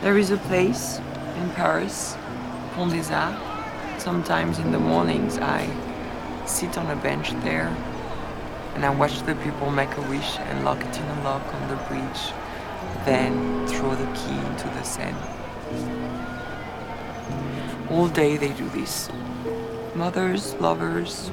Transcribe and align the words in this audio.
There 0.00 0.16
is 0.16 0.30
a 0.30 0.38
place 0.38 0.98
in 1.36 1.50
Paris, 1.50 2.16
Pont 2.74 2.90
des 2.90 3.12
Arts. 3.12 3.38
Sometimes 4.02 4.58
in 4.58 4.72
the 4.72 4.78
mornings 4.78 5.36
I 5.38 5.68
sit 6.46 6.78
on 6.78 6.90
a 6.90 6.96
bench 6.96 7.32
there 7.42 7.68
and 8.74 8.86
I 8.86 8.90
watch 8.90 9.20
the 9.26 9.34
people 9.36 9.70
make 9.70 9.94
a 9.98 10.02
wish 10.08 10.38
and 10.38 10.64
lock 10.64 10.82
it 10.82 10.96
in 10.96 11.04
a 11.04 11.22
lock 11.22 11.54
on 11.54 11.68
the 11.68 11.76
bridge, 11.84 12.32
then 13.04 13.66
throw 13.66 13.94
the 13.94 14.06
key 14.14 14.38
into 14.38 14.68
the 14.68 14.82
Seine. 14.82 15.14
All 17.90 18.08
day 18.08 18.36
they 18.36 18.52
do 18.52 18.68
this. 18.70 19.08
Mothers, 19.94 20.54
lovers, 20.54 21.30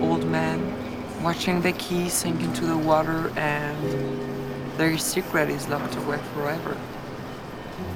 old 0.00 0.24
men, 0.26 1.22
watching 1.22 1.62
the 1.62 1.72
key 1.72 2.08
sink 2.08 2.40
into 2.42 2.66
the 2.66 2.76
water 2.76 3.32
and 3.36 4.78
their 4.78 4.98
secret 4.98 5.48
is 5.48 5.68
locked 5.68 5.96
away 5.96 6.18
forever 6.34 6.76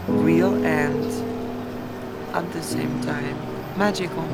real 0.08 0.54
and 0.64 1.04
at 2.34 2.50
the 2.52 2.62
same 2.62 3.00
time 3.02 3.36
magical. 3.76 4.26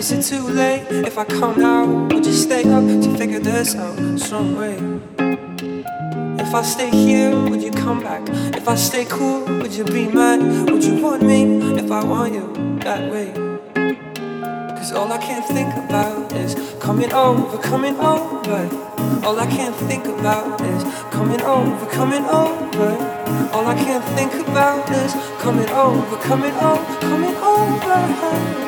Is 0.00 0.12
it 0.12 0.22
too 0.22 0.48
late 0.48 0.86
if 0.90 1.18
I 1.18 1.26
come 1.26 1.60
now? 1.60 1.84
Would 1.84 2.24
you 2.24 2.32
stay 2.32 2.62
up 2.72 2.86
to 3.02 3.18
figure 3.18 3.38
this 3.38 3.76
out 3.76 4.18
some 4.18 4.56
way? 4.56 4.76
If 6.40 6.54
I 6.54 6.62
stay 6.62 6.88
here, 6.88 7.38
would 7.38 7.62
you 7.62 7.70
come 7.70 8.00
back? 8.00 8.26
If 8.56 8.66
I 8.66 8.76
stay 8.76 9.04
cool, 9.04 9.44
would 9.60 9.74
you 9.74 9.84
be 9.84 10.08
mad? 10.08 10.40
Would 10.70 10.82
you 10.84 11.02
want 11.02 11.22
me 11.22 11.42
if 11.78 11.90
I 11.90 12.02
want 12.02 12.32
you 12.32 12.78
that 12.80 13.12
way? 13.12 13.34
Cause 14.78 14.90
all 14.92 15.12
I 15.12 15.18
can 15.18 15.42
think 15.42 15.68
about 15.74 16.32
is 16.32 16.54
coming 16.80 17.12
over, 17.12 17.58
coming 17.58 17.96
over. 17.96 18.60
All 19.22 19.38
I 19.38 19.46
can 19.54 19.74
think 19.86 20.06
about 20.06 20.62
is 20.62 20.82
coming 21.12 21.42
over, 21.42 21.86
coming 21.92 22.24
over. 22.24 22.90
All 23.52 23.66
I 23.66 23.74
can 23.74 24.00
think 24.16 24.32
about 24.48 24.88
is 24.92 25.12
coming 25.42 25.68
over, 25.68 26.16
coming 26.22 26.54
over, 26.54 27.00
coming 27.02 27.36
over. 27.36 28.60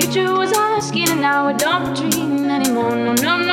Future 0.00 0.32
was 0.32 0.50
asking, 0.56 1.10
and 1.10 1.20
now 1.20 1.46
I 1.46 1.52
don't 1.52 1.94
dream 1.94 2.48
anymore. 2.50 2.96
No, 2.96 3.12
no, 3.12 3.36
no. 3.36 3.49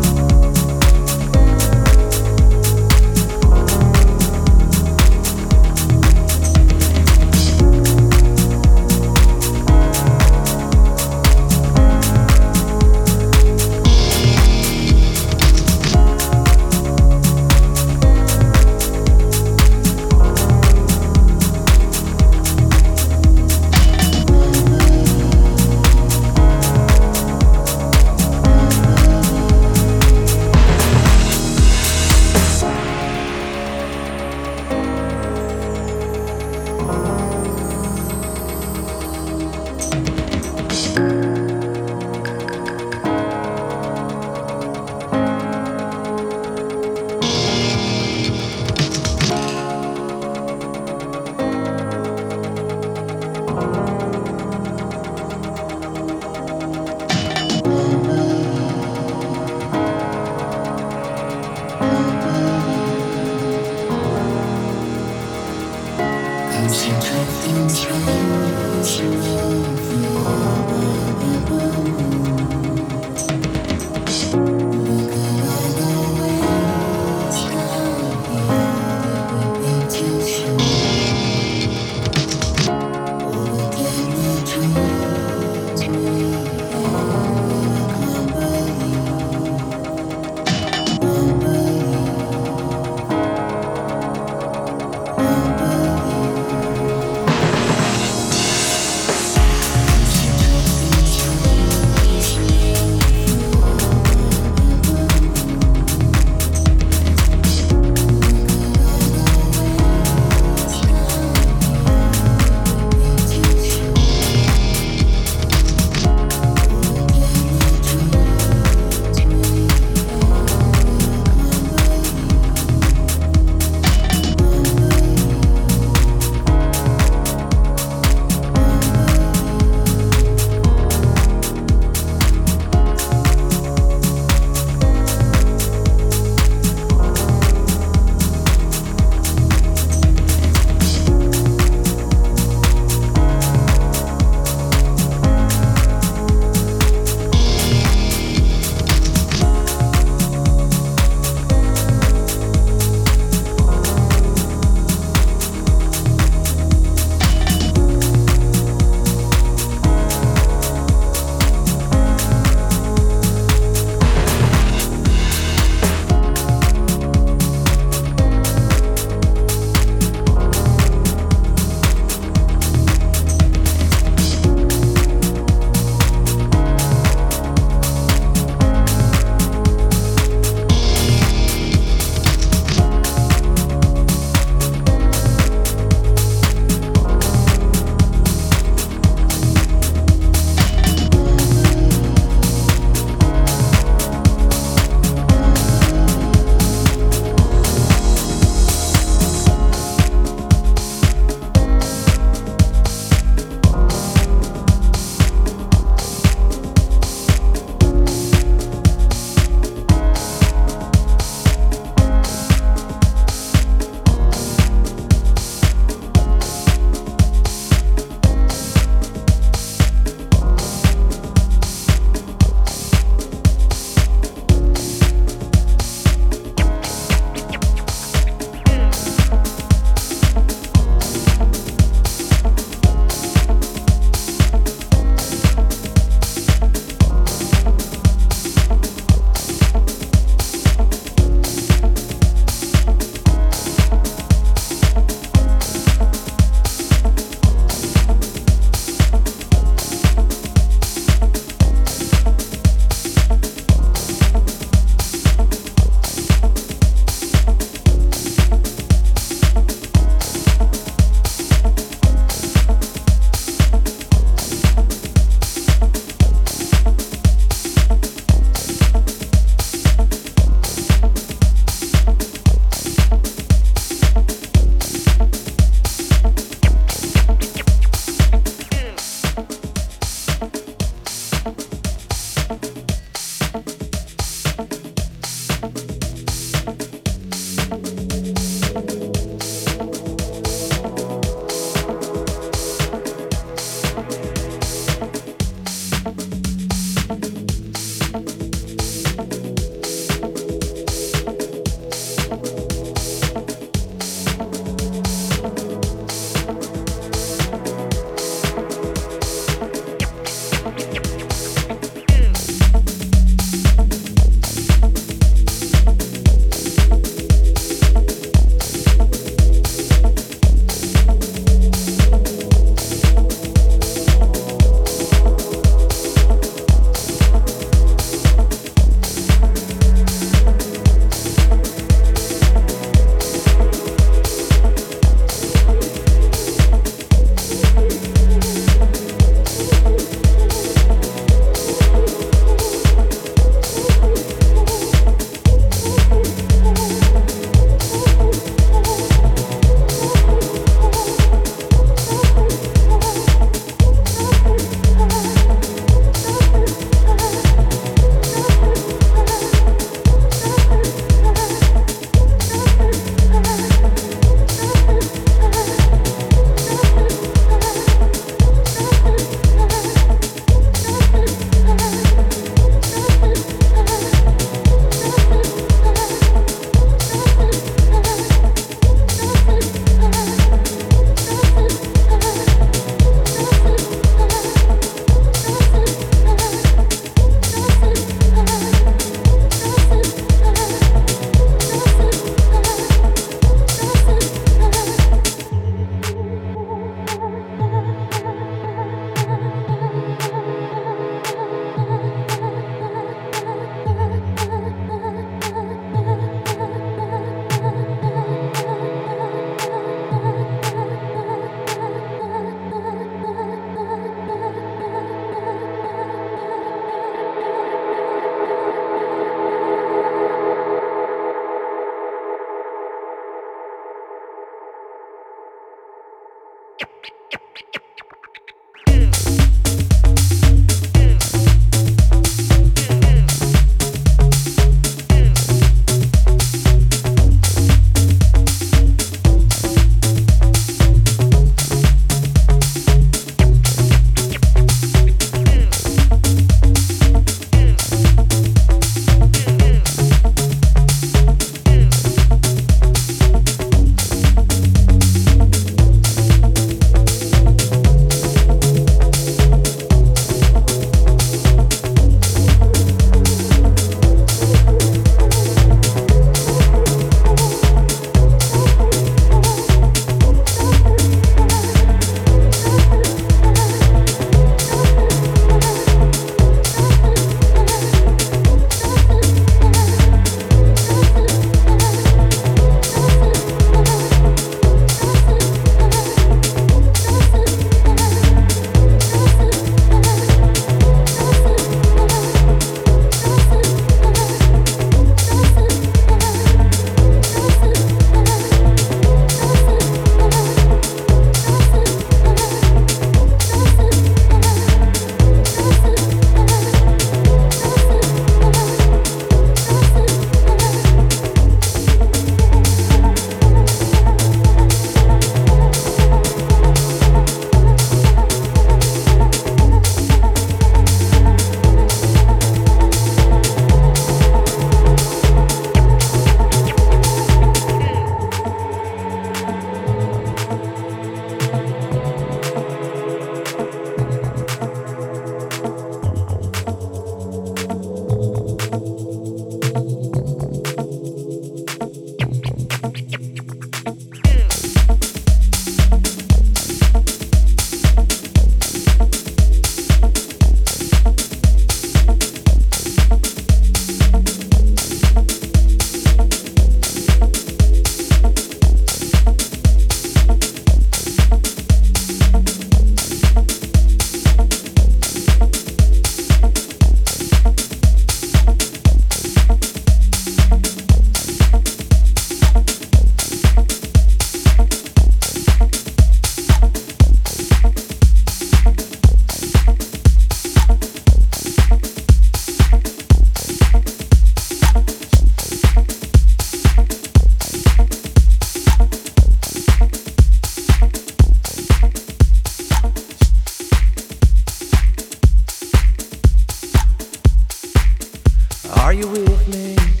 Are 598.91 598.93
you 598.93 599.07
with 599.07 599.47
me? 599.47 600.00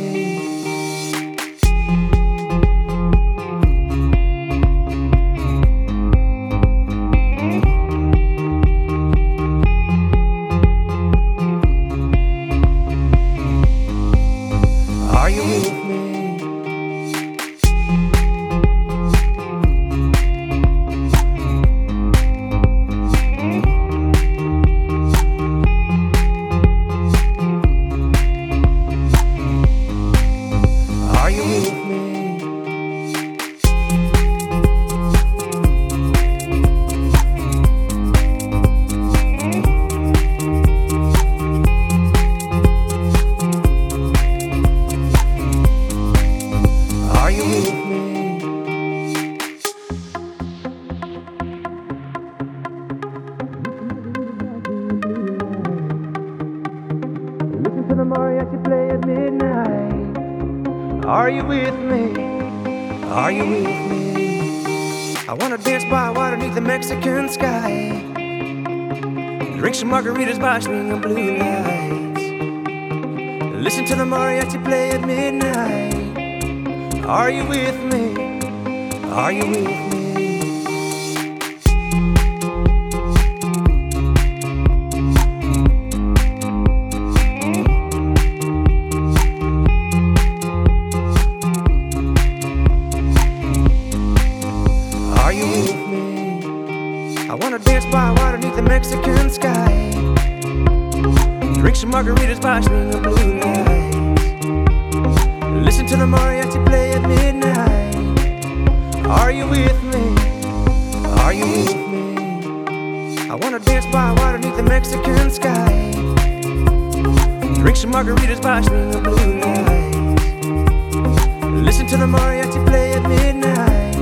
to 121.91 121.97
the 121.97 122.05
mariachi 122.05 122.65
play 122.67 122.93
at 122.93 123.03
midnight. 123.09 123.97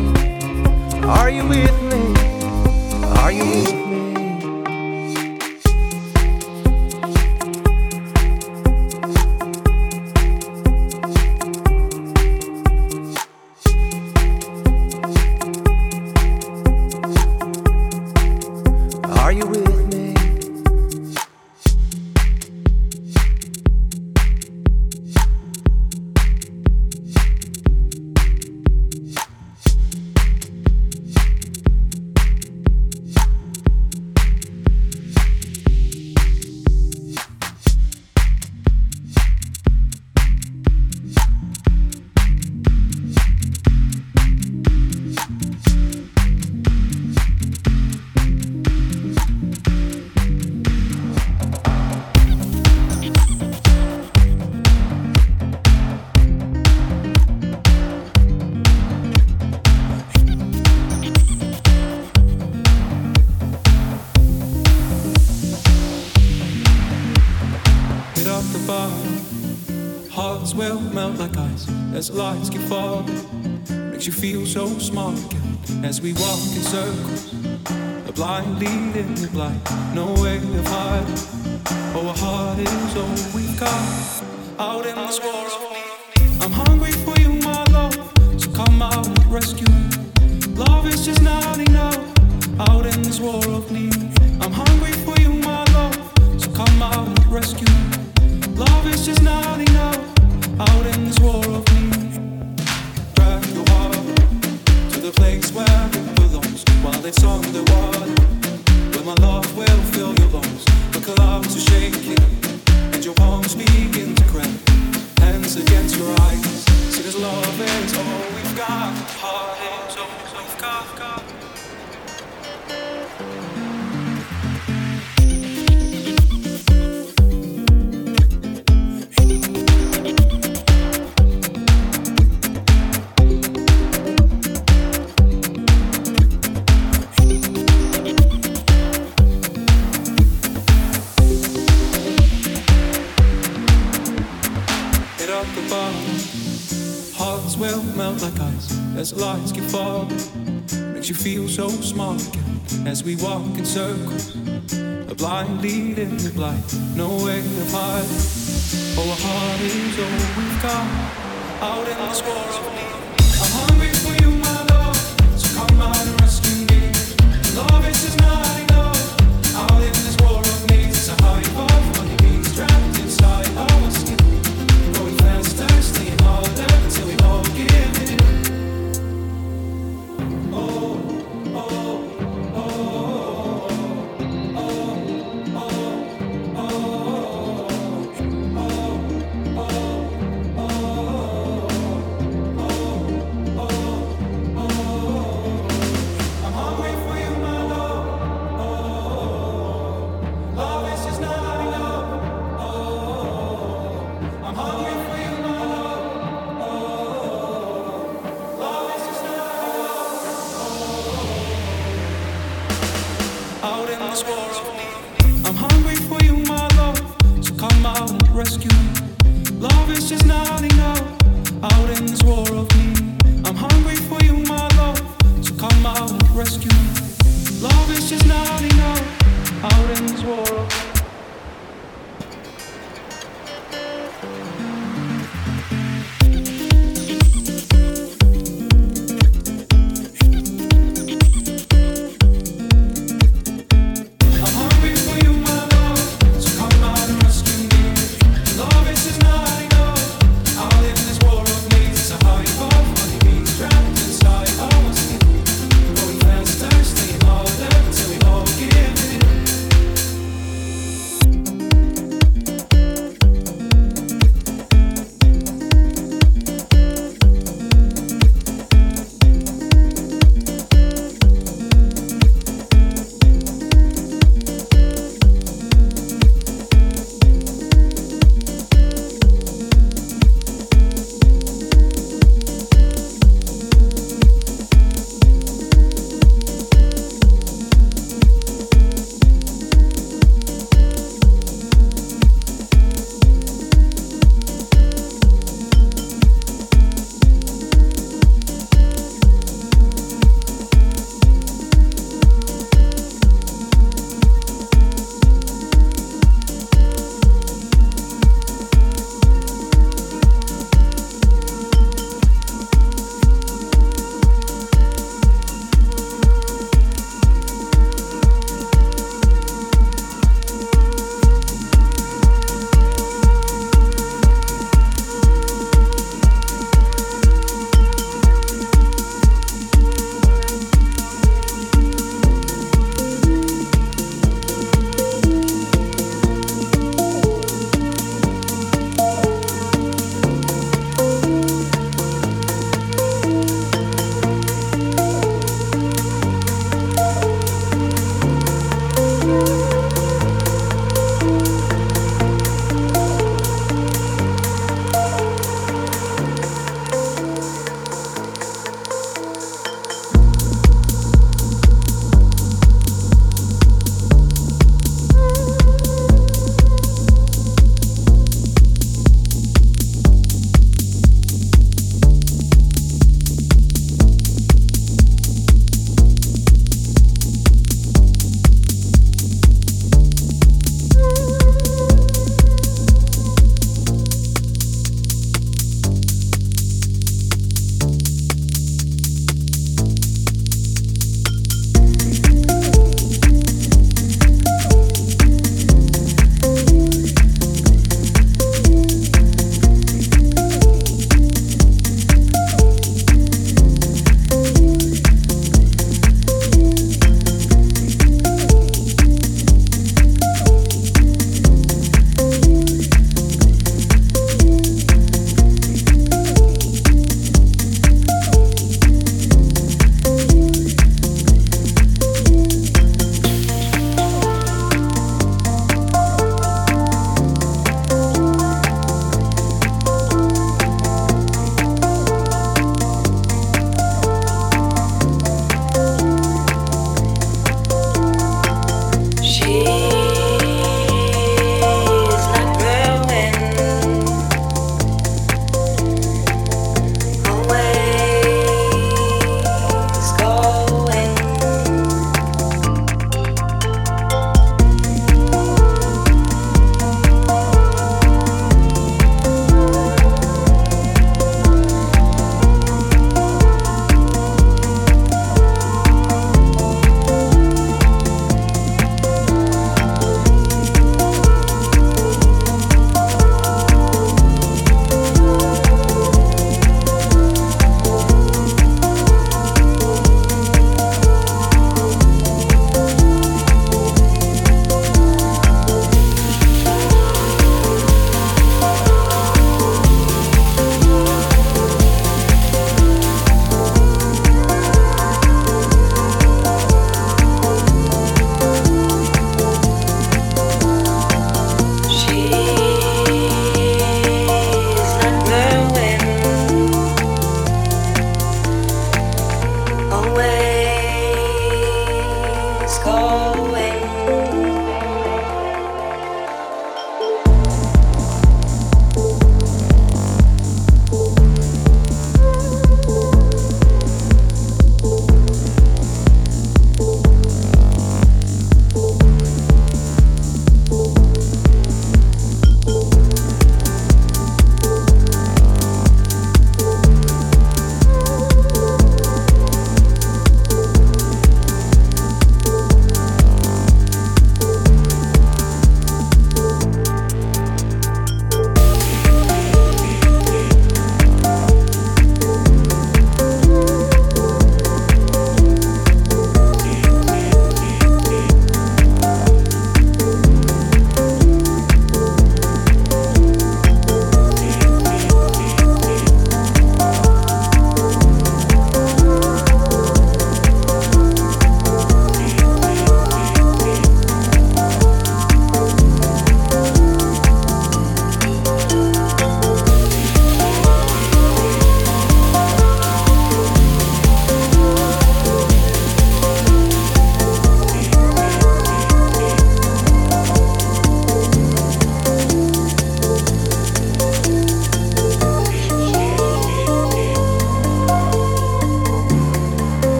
Are 1.05 1.27
you 1.31 1.47
with 1.47 1.78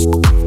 You. 0.00 0.39